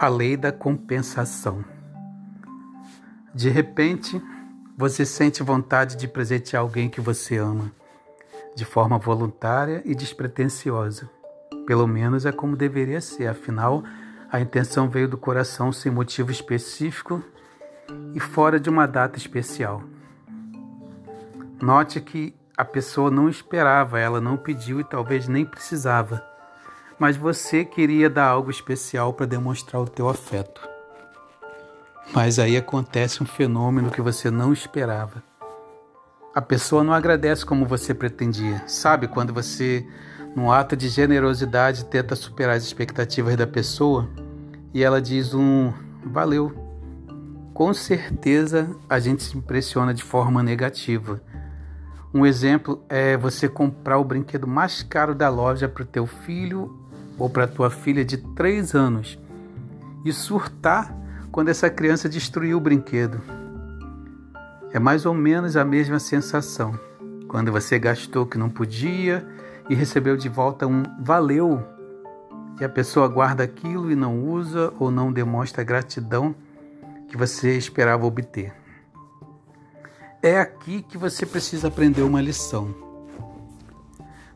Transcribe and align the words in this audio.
A 0.00 0.06
lei 0.06 0.36
da 0.36 0.52
compensação. 0.52 1.64
De 3.34 3.48
repente, 3.48 4.22
você 4.76 5.04
sente 5.04 5.42
vontade 5.42 5.96
de 5.96 6.06
presentear 6.06 6.62
alguém 6.62 6.88
que 6.88 7.00
você 7.00 7.36
ama, 7.36 7.72
de 8.54 8.64
forma 8.64 8.96
voluntária 8.96 9.82
e 9.84 9.96
despretensiosa. 9.96 11.10
Pelo 11.66 11.84
menos 11.88 12.24
é 12.24 12.30
como 12.30 12.54
deveria 12.54 13.00
ser, 13.00 13.26
afinal, 13.26 13.82
a 14.30 14.40
intenção 14.40 14.88
veio 14.88 15.08
do 15.08 15.18
coração 15.18 15.72
sem 15.72 15.90
motivo 15.90 16.30
específico 16.30 17.20
e 18.14 18.20
fora 18.20 18.60
de 18.60 18.70
uma 18.70 18.86
data 18.86 19.18
especial. 19.18 19.82
Note 21.60 22.00
que 22.00 22.36
a 22.56 22.64
pessoa 22.64 23.10
não 23.10 23.28
esperava, 23.28 23.98
ela 23.98 24.20
não 24.20 24.36
pediu 24.36 24.78
e 24.78 24.84
talvez 24.84 25.26
nem 25.26 25.44
precisava, 25.44 26.24
mas 26.98 27.16
você 27.16 27.64
queria 27.64 28.10
dar 28.10 28.26
algo 28.26 28.50
especial 28.50 29.12
para 29.12 29.26
demonstrar 29.26 29.80
o 29.80 29.88
teu 29.88 30.08
afeto. 30.08 30.68
Mas 32.12 32.38
aí 32.38 32.56
acontece 32.56 33.22
um 33.22 33.26
fenômeno 33.26 33.90
que 33.90 34.00
você 34.00 34.30
não 34.30 34.52
esperava. 34.52 35.22
A 36.34 36.40
pessoa 36.40 36.82
não 36.82 36.92
agradece 36.92 37.44
como 37.44 37.66
você 37.66 37.94
pretendia. 37.94 38.62
Sabe 38.66 39.08
quando 39.08 39.32
você, 39.32 39.86
num 40.34 40.50
ato 40.50 40.76
de 40.76 40.88
generosidade, 40.88 41.84
tenta 41.84 42.16
superar 42.16 42.56
as 42.56 42.64
expectativas 42.64 43.36
da 43.36 43.46
pessoa 43.46 44.08
e 44.72 44.82
ela 44.82 45.00
diz 45.00 45.34
um 45.34 45.72
valeu. 46.04 46.52
Com 47.52 47.74
certeza 47.74 48.70
a 48.88 48.98
gente 48.98 49.22
se 49.22 49.36
impressiona 49.36 49.92
de 49.92 50.02
forma 50.02 50.42
negativa 50.42 51.20
um 52.12 52.24
exemplo 52.24 52.82
é 52.88 53.18
você 53.18 53.48
comprar 53.48 53.98
o 53.98 54.04
brinquedo 54.04 54.46
mais 54.46 54.82
caro 54.82 55.14
da 55.14 55.28
loja 55.28 55.68
para 55.68 55.82
o 55.82 55.86
teu 55.86 56.06
filho 56.06 56.87
ou 57.18 57.28
para 57.28 57.46
tua 57.46 57.70
filha 57.70 58.04
de 58.04 58.16
3 58.16 58.74
anos 58.74 59.18
e 60.04 60.12
surtar 60.12 60.94
quando 61.32 61.48
essa 61.48 61.68
criança 61.68 62.08
destruiu 62.08 62.58
o 62.58 62.60
brinquedo. 62.60 63.20
É 64.72 64.78
mais 64.78 65.04
ou 65.04 65.14
menos 65.14 65.56
a 65.56 65.64
mesma 65.64 65.98
sensação 65.98 66.78
quando 67.26 67.52
você 67.52 67.78
gastou 67.78 68.22
o 68.22 68.26
que 68.26 68.38
não 68.38 68.48
podia 68.48 69.26
e 69.68 69.74
recebeu 69.74 70.16
de 70.16 70.28
volta 70.28 70.66
um 70.66 70.82
valeu 71.00 71.62
e 72.60 72.64
a 72.64 72.68
pessoa 72.68 73.06
guarda 73.06 73.44
aquilo 73.44 73.90
e 73.90 73.94
não 73.94 74.24
usa 74.24 74.72
ou 74.78 74.90
não 74.90 75.12
demonstra 75.12 75.62
a 75.62 75.64
gratidão 75.64 76.34
que 77.08 77.16
você 77.16 77.56
esperava 77.56 78.04
obter. 78.04 78.52
É 80.22 80.40
aqui 80.40 80.82
que 80.82 80.98
você 80.98 81.24
precisa 81.24 81.68
aprender 81.68 82.02
uma 82.02 82.20
lição. 82.20 82.87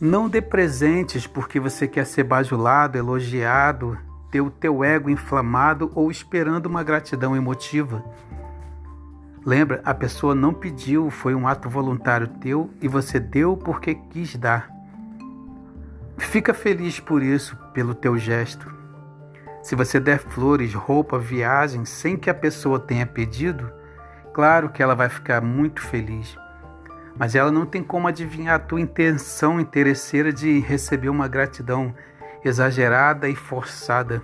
Não 0.00 0.28
dê 0.28 0.42
presentes 0.42 1.26
porque 1.26 1.60
você 1.60 1.86
quer 1.86 2.04
ser 2.04 2.24
bajulado, 2.24 2.98
elogiado, 2.98 3.98
ter 4.30 4.40
o 4.40 4.50
teu 4.50 4.82
ego 4.82 5.08
inflamado 5.08 5.90
ou 5.94 6.10
esperando 6.10 6.66
uma 6.66 6.82
gratidão 6.82 7.36
emotiva. 7.36 8.04
Lembra, 9.44 9.80
a 9.84 9.94
pessoa 9.94 10.34
não 10.34 10.52
pediu, 10.52 11.10
foi 11.10 11.34
um 11.34 11.46
ato 11.46 11.68
voluntário 11.68 12.26
teu 12.26 12.70
e 12.80 12.88
você 12.88 13.20
deu 13.20 13.56
porque 13.56 13.94
quis 13.94 14.36
dar. 14.36 14.68
Fica 16.16 16.54
feliz 16.54 16.98
por 16.98 17.22
isso, 17.22 17.56
pelo 17.72 17.94
teu 17.94 18.18
gesto. 18.18 18.72
Se 19.62 19.74
você 19.74 20.00
der 20.00 20.18
flores, 20.18 20.74
roupa, 20.74 21.18
viagem 21.18 21.84
sem 21.84 22.16
que 22.16 22.28
a 22.28 22.34
pessoa 22.34 22.78
tenha 22.78 23.06
pedido, 23.06 23.70
Claro 24.34 24.68
que 24.70 24.82
ela 24.82 24.96
vai 24.96 25.08
ficar 25.08 25.40
muito 25.40 25.80
feliz, 25.80 26.36
mas 27.16 27.34
ela 27.34 27.50
não 27.50 27.64
tem 27.64 27.82
como 27.82 28.08
adivinhar 28.08 28.56
a 28.56 28.58
tua 28.58 28.80
intenção 28.80 29.60
interesseira 29.60 30.32
de 30.32 30.58
receber 30.60 31.08
uma 31.08 31.28
gratidão 31.28 31.94
exagerada 32.44 33.28
e 33.28 33.36
forçada. 33.36 34.22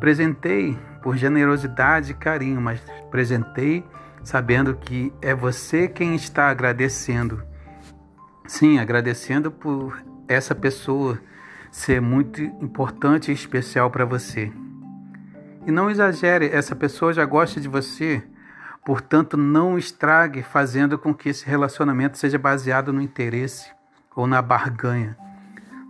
Presentei 0.00 0.76
por 1.02 1.16
generosidade 1.16 2.12
e 2.12 2.14
carinho, 2.14 2.60
mas 2.60 2.80
presentei 3.10 3.84
sabendo 4.22 4.74
que 4.74 5.12
é 5.20 5.34
você 5.34 5.86
quem 5.86 6.14
está 6.14 6.48
agradecendo. 6.48 7.42
Sim, 8.46 8.78
agradecendo 8.78 9.50
por 9.50 10.02
essa 10.26 10.54
pessoa 10.54 11.18
ser 11.70 12.00
muito 12.00 12.40
importante 12.40 13.30
e 13.30 13.34
especial 13.34 13.90
para 13.90 14.04
você. 14.04 14.50
E 15.66 15.70
não 15.70 15.90
exagere, 15.90 16.46
essa 16.46 16.74
pessoa 16.74 17.12
já 17.12 17.24
gosta 17.24 17.60
de 17.60 17.68
você 17.68 18.22
Portanto, 18.84 19.36
não 19.36 19.78
estrague 19.78 20.42
fazendo 20.42 20.98
com 20.98 21.14
que 21.14 21.30
esse 21.30 21.46
relacionamento 21.46 22.18
seja 22.18 22.38
baseado 22.38 22.92
no 22.92 23.00
interesse 23.00 23.70
ou 24.14 24.26
na 24.26 24.42
barganha. 24.42 25.16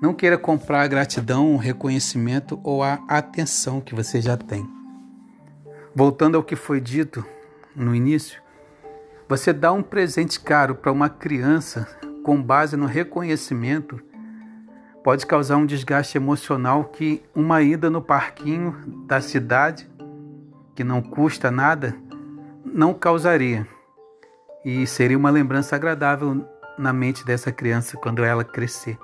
Não 0.00 0.14
queira 0.14 0.38
comprar 0.38 0.82
a 0.82 0.86
gratidão, 0.86 1.54
o 1.54 1.58
reconhecimento 1.58 2.60
ou 2.62 2.82
a 2.82 3.00
atenção 3.08 3.80
que 3.80 3.94
você 3.94 4.20
já 4.20 4.36
tem. 4.36 4.68
Voltando 5.94 6.36
ao 6.36 6.42
que 6.42 6.56
foi 6.56 6.80
dito 6.80 7.24
no 7.74 7.94
início, 7.94 8.40
você 9.28 9.52
dá 9.52 9.72
um 9.72 9.82
presente 9.82 10.38
caro 10.38 10.74
para 10.74 10.92
uma 10.92 11.08
criança 11.08 11.88
com 12.22 12.40
base 12.42 12.76
no 12.76 12.86
reconhecimento 12.86 14.00
pode 15.04 15.26
causar 15.26 15.58
um 15.58 15.66
desgaste 15.66 16.16
emocional 16.16 16.84
que 16.84 17.22
uma 17.34 17.60
ida 17.60 17.90
no 17.90 18.00
parquinho 18.00 18.74
da 19.06 19.20
cidade, 19.20 19.86
que 20.74 20.82
não 20.82 21.02
custa 21.02 21.50
nada, 21.50 21.94
não 22.74 22.92
causaria. 22.92 23.64
E 24.64 24.84
seria 24.84 25.16
uma 25.16 25.30
lembrança 25.30 25.76
agradável 25.76 26.44
na 26.76 26.92
mente 26.92 27.24
dessa 27.24 27.52
criança 27.52 27.96
quando 27.96 28.24
ela 28.24 28.42
crescer. 28.42 28.98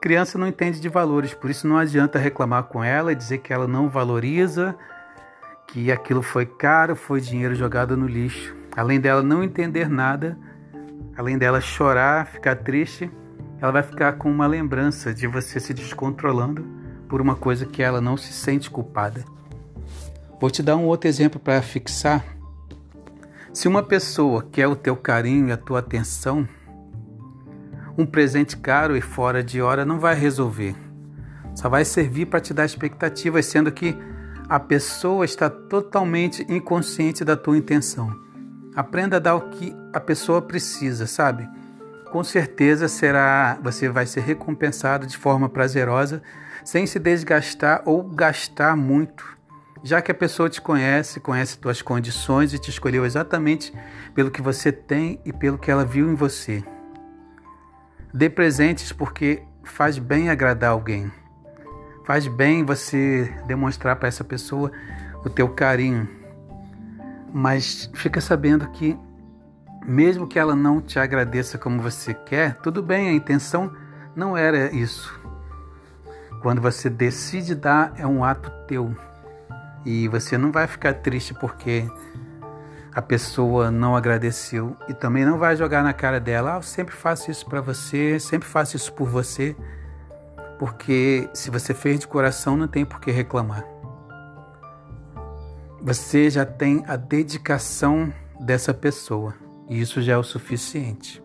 Criança 0.00 0.38
não 0.38 0.46
entende 0.46 0.78
de 0.78 0.88
valores, 0.88 1.34
por 1.34 1.50
isso 1.50 1.66
não 1.66 1.76
adianta 1.76 2.20
reclamar 2.20 2.62
com 2.64 2.84
ela 2.84 3.10
e 3.10 3.16
dizer 3.16 3.38
que 3.38 3.52
ela 3.52 3.66
não 3.66 3.88
valoriza, 3.88 4.76
que 5.66 5.90
aquilo 5.90 6.22
foi 6.22 6.46
caro, 6.46 6.94
foi 6.94 7.20
dinheiro 7.20 7.52
jogado 7.52 7.96
no 7.96 8.06
lixo. 8.06 8.54
Além 8.76 9.00
dela 9.00 9.24
não 9.24 9.42
entender 9.42 9.88
nada, 9.88 10.38
além 11.16 11.36
dela 11.36 11.60
chorar, 11.60 12.28
ficar 12.28 12.54
triste, 12.54 13.10
ela 13.60 13.72
vai 13.72 13.82
ficar 13.82 14.12
com 14.12 14.30
uma 14.30 14.46
lembrança 14.46 15.12
de 15.12 15.26
você 15.26 15.58
se 15.58 15.74
descontrolando 15.74 16.64
por 17.08 17.20
uma 17.20 17.34
coisa 17.34 17.66
que 17.66 17.82
ela 17.82 18.00
não 18.00 18.16
se 18.16 18.32
sente 18.32 18.70
culpada. 18.70 19.24
Vou 20.40 20.48
te 20.48 20.62
dar 20.62 20.76
um 20.76 20.84
outro 20.84 21.08
exemplo 21.08 21.40
para 21.40 21.60
fixar 21.60 22.37
se 23.58 23.66
uma 23.66 23.82
pessoa 23.82 24.46
quer 24.52 24.68
o 24.68 24.76
teu 24.76 24.94
carinho 24.94 25.48
e 25.48 25.50
a 25.50 25.56
tua 25.56 25.80
atenção, 25.80 26.48
um 27.98 28.06
presente 28.06 28.56
caro 28.56 28.96
e 28.96 29.00
fora 29.00 29.42
de 29.42 29.60
hora 29.60 29.84
não 29.84 29.98
vai 29.98 30.14
resolver. 30.14 30.76
Só 31.56 31.68
vai 31.68 31.84
servir 31.84 32.26
para 32.26 32.38
te 32.38 32.54
dar 32.54 32.64
expectativas, 32.64 33.46
sendo 33.46 33.72
que 33.72 33.98
a 34.48 34.60
pessoa 34.60 35.24
está 35.24 35.50
totalmente 35.50 36.46
inconsciente 36.48 37.24
da 37.24 37.36
tua 37.36 37.58
intenção. 37.58 38.16
Aprenda 38.76 39.16
a 39.16 39.18
dar 39.18 39.34
o 39.34 39.50
que 39.50 39.74
a 39.92 39.98
pessoa 39.98 40.40
precisa, 40.40 41.08
sabe? 41.08 41.44
Com 42.12 42.22
certeza 42.22 42.86
será, 42.86 43.58
você 43.60 43.88
vai 43.88 44.06
ser 44.06 44.20
recompensado 44.20 45.04
de 45.04 45.18
forma 45.18 45.48
prazerosa, 45.48 46.22
sem 46.64 46.86
se 46.86 47.00
desgastar 47.00 47.82
ou 47.84 48.04
gastar 48.04 48.76
muito 48.76 49.36
já 49.82 50.02
que 50.02 50.10
a 50.10 50.14
pessoa 50.14 50.48
te 50.48 50.60
conhece, 50.60 51.20
conhece 51.20 51.58
tuas 51.58 51.82
condições 51.82 52.52
e 52.52 52.58
te 52.58 52.70
escolheu 52.70 53.04
exatamente 53.04 53.72
pelo 54.14 54.30
que 54.30 54.42
você 54.42 54.72
tem 54.72 55.20
e 55.24 55.32
pelo 55.32 55.58
que 55.58 55.70
ela 55.70 55.84
viu 55.84 56.10
em 56.10 56.14
você. 56.14 56.62
Dê 58.12 58.28
presentes 58.28 58.92
porque 58.92 59.42
faz 59.62 59.98
bem 59.98 60.30
agradar 60.30 60.70
alguém. 60.70 61.10
Faz 62.04 62.26
bem 62.26 62.64
você 62.64 63.32
demonstrar 63.46 63.96
para 63.96 64.08
essa 64.08 64.24
pessoa 64.24 64.72
o 65.24 65.28
teu 65.28 65.48
carinho. 65.48 66.08
Mas 67.32 67.90
fica 67.94 68.20
sabendo 68.20 68.68
que 68.70 68.98
mesmo 69.84 70.26
que 70.26 70.38
ela 70.38 70.54
não 70.54 70.80
te 70.80 70.98
agradeça 70.98 71.56
como 71.58 71.80
você 71.80 72.12
quer, 72.12 72.56
tudo 72.56 72.82
bem, 72.82 73.08
a 73.08 73.12
intenção 73.12 73.72
não 74.14 74.36
era 74.36 74.74
isso. 74.74 75.18
Quando 76.42 76.60
você 76.60 76.88
decide 76.88 77.54
dar, 77.54 77.92
é 77.96 78.06
um 78.06 78.22
ato 78.24 78.50
teu. 78.66 78.94
E 79.90 80.06
você 80.06 80.36
não 80.36 80.52
vai 80.52 80.66
ficar 80.66 80.92
triste 80.92 81.32
porque 81.32 81.90
a 82.92 83.00
pessoa 83.00 83.70
não 83.70 83.96
agradeceu 83.96 84.76
e 84.86 84.92
também 84.92 85.24
não 85.24 85.38
vai 85.38 85.56
jogar 85.56 85.82
na 85.82 85.94
cara 85.94 86.20
dela, 86.20 86.52
ah, 86.52 86.58
eu 86.58 86.62
sempre 86.62 86.94
faço 86.94 87.30
isso 87.30 87.46
para 87.46 87.62
você, 87.62 88.20
sempre 88.20 88.46
faço 88.46 88.76
isso 88.76 88.92
por 88.92 89.08
você, 89.08 89.56
porque 90.58 91.26
se 91.32 91.50
você 91.50 91.72
fez 91.72 92.00
de 92.00 92.06
coração 92.06 92.54
não 92.54 92.68
tem 92.68 92.84
por 92.84 93.00
que 93.00 93.10
reclamar. 93.10 93.64
Você 95.80 96.28
já 96.28 96.44
tem 96.44 96.84
a 96.86 96.94
dedicação 96.94 98.12
dessa 98.38 98.74
pessoa 98.74 99.32
e 99.70 99.80
isso 99.80 100.02
já 100.02 100.12
é 100.12 100.18
o 100.18 100.22
suficiente. 100.22 101.22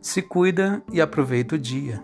Se 0.00 0.22
cuida 0.22 0.80
e 0.92 1.00
aproveita 1.00 1.56
o 1.56 1.58
dia. 1.58 2.00